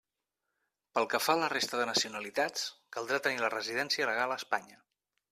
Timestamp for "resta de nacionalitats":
1.51-2.63